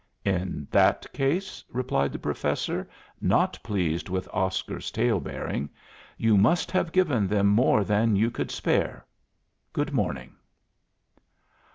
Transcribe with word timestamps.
"In 0.25 0.67
that 0.71 1.05
case," 1.13 1.63
replied 1.69 2.11
the 2.11 2.17
Professor, 2.17 2.89
not 3.21 3.59
pleased 3.61 4.09
with 4.09 4.27
Oscar's 4.33 4.89
tale 4.89 5.19
bearing, 5.19 5.69
"you 6.17 6.37
must 6.37 6.71
have 6.71 6.91
given 6.91 7.27
them 7.27 7.45
more 7.45 7.83
than 7.83 8.15
you 8.15 8.31
could 8.31 8.49
spare. 8.49 9.05
Good 9.73 9.91
morning." 9.93 10.33